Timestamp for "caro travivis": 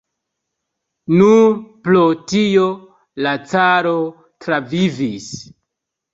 3.53-5.31